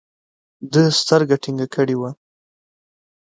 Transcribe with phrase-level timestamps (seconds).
[0.71, 2.11] ده سترګه ټينګه کړې وه.